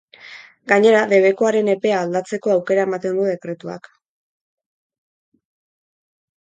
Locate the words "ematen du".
2.91-3.29